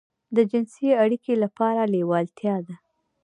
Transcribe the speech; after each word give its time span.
د 0.35 0.37
جنسي 0.51 0.89
اړيکې 1.03 1.33
لپاره 1.43 1.81
لېوالتيا 1.93 2.55
ده. 2.67 2.75